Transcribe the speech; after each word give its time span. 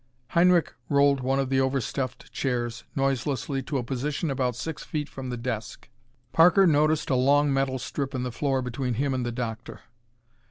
Heinrich 0.29 0.73
rolled 0.89 1.19
one 1.21 1.37
of 1.39 1.49
the 1.49 1.61
overstuffed 1.61 2.31
chairs 2.31 2.85
noiselessly 2.95 3.61
to 3.61 3.77
a 3.77 3.83
position 3.83 4.31
about 4.31 4.55
six 4.55 4.83
feet 4.83 5.07
from 5.07 5.29
the 5.29 5.37
desk. 5.37 5.89
Parker 6.33 6.65
noticed 6.65 7.11
a 7.11 7.15
long 7.15 7.53
metal 7.53 7.77
strip 7.77 8.15
in 8.15 8.23
the 8.23 8.31
floor 8.31 8.63
between 8.63 8.95
him 8.95 9.13
and 9.13 9.23
the 9.23 9.31
doctor. 9.31 9.81